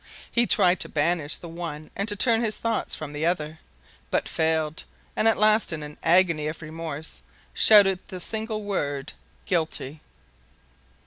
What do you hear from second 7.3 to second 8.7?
shouted the single